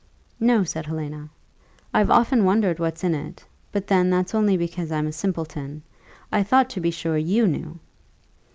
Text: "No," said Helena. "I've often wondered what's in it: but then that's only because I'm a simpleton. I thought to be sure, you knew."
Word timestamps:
"No," 0.39 0.63
said 0.63 0.87
Helena. 0.87 1.29
"I've 1.93 2.09
often 2.09 2.43
wondered 2.43 2.79
what's 2.79 3.03
in 3.03 3.13
it: 3.13 3.45
but 3.71 3.85
then 3.85 4.09
that's 4.09 4.33
only 4.33 4.57
because 4.57 4.91
I'm 4.91 5.05
a 5.05 5.11
simpleton. 5.11 5.83
I 6.31 6.41
thought 6.41 6.71
to 6.71 6.81
be 6.81 6.89
sure, 6.89 7.17
you 7.19 7.45
knew." 7.45 7.77